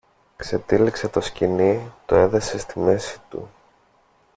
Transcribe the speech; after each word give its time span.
Ξετύλιξε 0.35 1.07
το 1.07 1.21
σκοινί, 1.21 1.91
το 2.05 2.15
έδεσε 2.15 2.57
στη 2.57 2.79
μέση 2.79 3.19
του 3.29 3.49